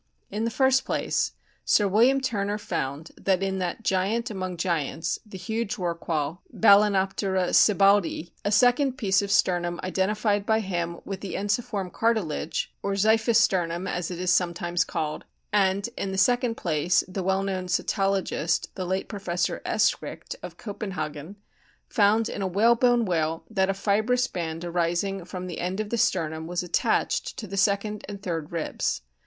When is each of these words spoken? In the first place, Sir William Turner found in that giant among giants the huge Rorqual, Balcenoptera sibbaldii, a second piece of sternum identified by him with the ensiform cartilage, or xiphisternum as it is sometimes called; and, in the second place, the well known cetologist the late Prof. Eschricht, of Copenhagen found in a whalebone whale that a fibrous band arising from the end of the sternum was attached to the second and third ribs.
In 0.31 0.45
the 0.45 0.49
first 0.49 0.83
place, 0.83 1.33
Sir 1.63 1.87
William 1.87 2.21
Turner 2.21 2.57
found 2.57 3.11
in 3.23 3.59
that 3.59 3.83
giant 3.83 4.31
among 4.31 4.57
giants 4.57 5.19
the 5.23 5.37
huge 5.37 5.75
Rorqual, 5.75 6.39
Balcenoptera 6.51 7.49
sibbaldii, 7.49 8.31
a 8.43 8.51
second 8.51 8.97
piece 8.97 9.21
of 9.21 9.29
sternum 9.29 9.79
identified 9.83 10.43
by 10.43 10.59
him 10.59 11.01
with 11.05 11.21
the 11.21 11.35
ensiform 11.35 11.91
cartilage, 11.93 12.73
or 12.81 12.93
xiphisternum 12.93 13.87
as 13.87 14.09
it 14.09 14.17
is 14.19 14.31
sometimes 14.31 14.83
called; 14.83 15.23
and, 15.53 15.89
in 15.95 16.11
the 16.11 16.17
second 16.17 16.57
place, 16.57 17.03
the 17.07 17.21
well 17.21 17.43
known 17.43 17.67
cetologist 17.67 18.69
the 18.73 18.85
late 18.85 19.07
Prof. 19.07 19.25
Eschricht, 19.27 20.33
of 20.41 20.57
Copenhagen 20.57 21.35
found 21.87 22.27
in 22.27 22.41
a 22.41 22.47
whalebone 22.47 23.05
whale 23.05 23.43
that 23.51 23.69
a 23.69 23.75
fibrous 23.75 24.25
band 24.25 24.65
arising 24.65 25.25
from 25.25 25.45
the 25.45 25.59
end 25.59 25.79
of 25.79 25.91
the 25.91 25.97
sternum 25.99 26.47
was 26.47 26.63
attached 26.63 27.37
to 27.37 27.45
the 27.45 27.55
second 27.55 28.03
and 28.09 28.23
third 28.23 28.51
ribs. 28.51 29.03